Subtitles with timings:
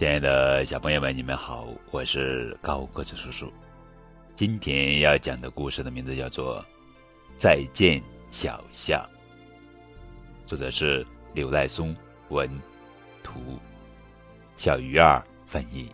[0.00, 3.52] 亲爱的小朋友们，你们好，我是高个子叔叔。
[4.34, 6.62] 今天要讲的故事的名字叫做
[7.36, 9.06] 《再见小象》，
[10.48, 11.94] 作者是刘赖松，
[12.30, 12.48] 文
[13.22, 13.58] 图，
[14.56, 15.92] 小鱼儿翻译。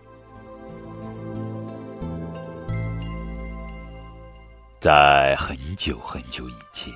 [4.78, 6.94] 在很久很久以前，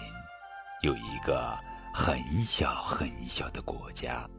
[0.82, 1.58] 有一个
[1.92, 4.30] 很小很小的国家，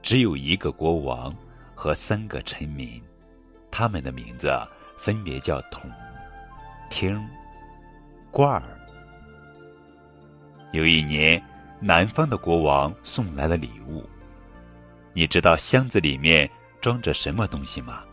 [0.00, 1.30] 只有一个国王。
[1.82, 3.02] 和三个臣民，
[3.68, 4.52] 他们的名字
[4.96, 5.90] 分别叫统、
[6.88, 7.20] 听、
[8.30, 8.62] 罐儿。
[10.70, 11.42] 有一年，
[11.80, 14.08] 南方的国王送来了礼物。
[15.12, 16.48] 你知道箱子里面
[16.80, 18.04] 装着什么东西吗？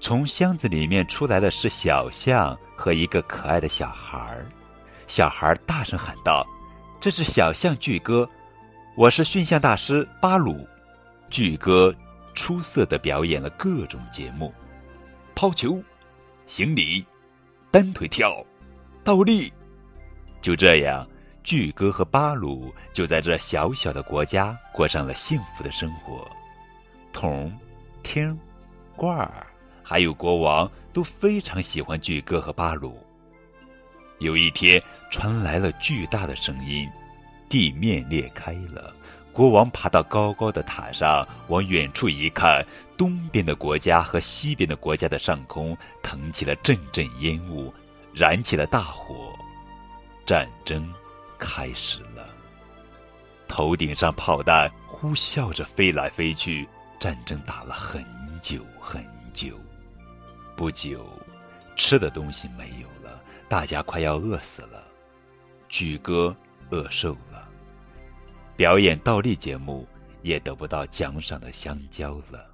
[0.00, 4.44] 从箱子里面出来的是小象和一个可爱的小孩儿。
[5.06, 6.44] 小孩儿大声喊道
[7.00, 8.28] ：“这是小象巨哥，
[8.96, 10.66] 我是驯象大师巴鲁，
[11.30, 11.94] 巨哥。”
[12.34, 14.52] 出色的表演了各种节目，
[15.34, 15.82] 抛球、
[16.46, 17.04] 行礼、
[17.70, 18.44] 单腿跳、
[19.04, 19.52] 倒立。
[20.40, 21.06] 就这样，
[21.44, 26.26] 巨哥和巴鲁就在这小小的国家过上了幸福的生活。
[27.12, 27.52] 童、
[28.02, 28.38] 听、
[28.96, 29.46] 罐儿，
[29.82, 32.98] 还有国王都非常喜欢巨哥和巴鲁。
[34.18, 36.88] 有一天，传来了巨大的声音，
[37.48, 38.94] 地面裂开了。
[39.32, 42.64] 国王爬到高高的塔上，往远处一看，
[42.98, 47.72] 东边的国家和西边的国家的上空腾起了阵阵烟雾，
[48.12, 49.32] 燃起了大火，
[50.26, 50.92] 战争
[51.38, 52.28] 开始了。
[53.48, 58.04] 头顶上炮弹呼啸着飞来飞去，战争打了很
[58.42, 59.58] 久很久。
[60.54, 61.06] 不久，
[61.74, 64.84] 吃的东西没有了，大家快要饿死了。
[65.70, 66.36] 巨哥
[66.68, 67.48] 饿瘦了。
[68.56, 69.86] 表演倒立节目
[70.22, 72.46] 也得不到奖赏的香蕉了。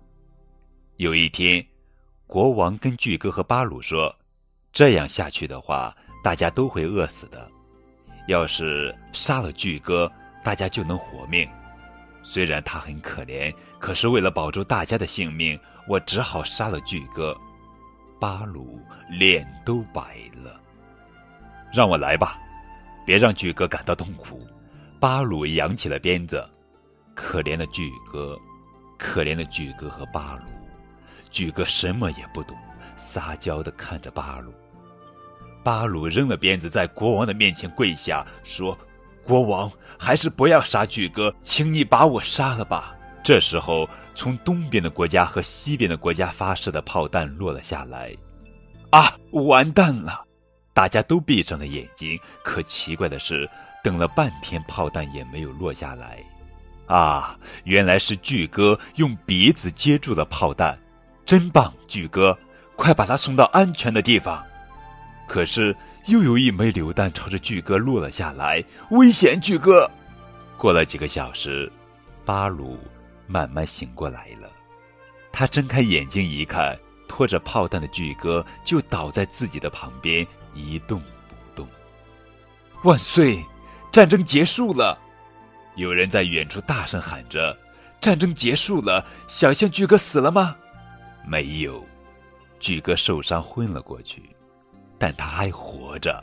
[0.96, 1.64] 有一天，
[2.26, 4.14] 国王跟巨哥和巴鲁说
[4.72, 7.48] ：“这样下去的话，大家都会饿死的。
[8.26, 10.10] 要是杀了巨哥，
[10.44, 11.48] 大家就能活命。
[12.22, 17.36] 虽然他很可怜，可是为了保住大家的性命，我只好杀了巨哥。”
[18.20, 20.60] 巴鲁脸都白了。
[21.72, 22.38] 让我来吧，
[23.06, 24.44] 别让巨哥感到痛苦。
[25.00, 26.44] 巴鲁扬起了鞭子，
[27.14, 28.36] 可怜的巨哥，
[28.98, 30.50] 可怜的巨哥和巴鲁，
[31.30, 32.56] 巨哥什么也不懂，
[32.96, 34.52] 撒娇的看着巴鲁。
[35.62, 38.76] 巴鲁扔了鞭子，在国王的面前跪下，说
[39.22, 42.92] ：“国王，还是不要杀巨哥，请你把我杀了吧。”
[43.22, 48.12] 这时候，从东边的国家和西边的国家发射的炮弹落了下来，
[48.90, 50.24] 啊，完蛋了！
[50.74, 52.18] 大家都闭上了眼睛。
[52.42, 53.48] 可奇怪的是。
[53.82, 56.18] 等了半天，炮弹也没有落下来，
[56.86, 57.38] 啊！
[57.64, 60.78] 原来是巨哥用鼻子接住了炮弹，
[61.24, 61.72] 真棒！
[61.86, 62.36] 巨哥，
[62.76, 64.44] 快把他送到安全的地方。
[65.26, 65.74] 可是
[66.06, 69.40] 又有一枚榴弹朝着巨哥落了下来，危险！
[69.40, 69.88] 巨哥。
[70.56, 71.70] 过了几个小时，
[72.24, 72.78] 巴鲁
[73.26, 74.50] 慢慢醒过来了，
[75.30, 81.68] 他睁开眼睛一看，拖着炮弹的巨哥就倒在自己的旁边，一动不动。
[82.82, 83.44] 万岁！
[83.90, 84.98] 战争结束了，
[85.76, 87.56] 有人在远处大声喊着
[88.00, 90.56] ：“战争结束了，小象巨哥死了吗？”
[91.26, 91.84] 没有，
[92.60, 94.22] 巨哥受伤昏了过去，
[94.98, 96.22] 但他还活着。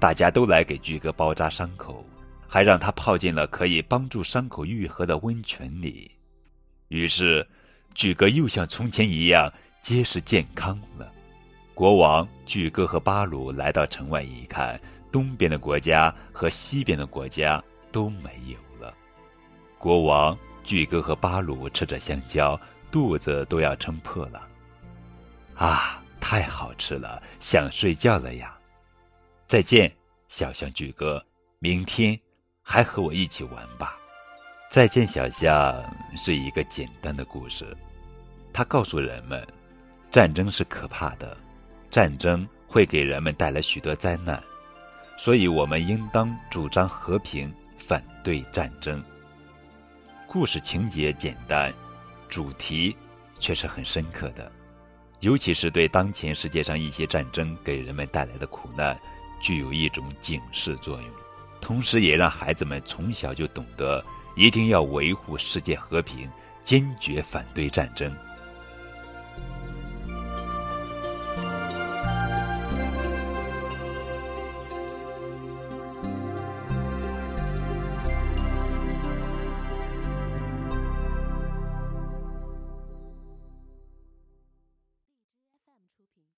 [0.00, 2.04] 大家都来给巨哥包扎伤口，
[2.48, 6.10] 还让他泡进了可以帮助伤口愈合的温泉里。
[6.88, 7.46] 于是，
[7.94, 11.10] 巨哥又像从前一样结实健康了。
[11.72, 14.80] 国王、巨哥和巴鲁来到城外一看。
[15.14, 18.92] 东边的国家和西边的国家都没有了。
[19.78, 22.60] 国王、巨哥和巴鲁吃着香蕉，
[22.90, 24.42] 肚子都要撑破了。
[25.54, 28.58] 啊，太好吃了，想睡觉了呀！
[29.46, 29.88] 再见，
[30.26, 31.24] 小象巨哥，
[31.60, 32.18] 明天
[32.60, 33.96] 还和我一起玩吧。
[34.68, 35.80] 再见，小象
[36.16, 37.64] 是一个简单的故事，
[38.52, 39.46] 它告诉人们，
[40.10, 41.36] 战争是可怕的，
[41.88, 44.42] 战争会给人们带来许多灾难。
[45.16, 49.02] 所以我们应当主张和平，反对战争。
[50.26, 51.72] 故事情节简单，
[52.28, 52.94] 主题
[53.38, 54.50] 却是很深刻的，
[55.20, 58.98] 尤其是对当前世界上一些战争给人们带来的苦难，
[59.40, 61.10] 具有一种警示作用，
[61.60, 66.28] 同时也让孩子们从小就懂得一定要维护世界和平，
[66.64, 68.12] 坚决反对战争。